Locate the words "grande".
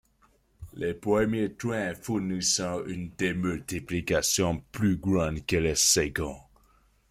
4.97-5.45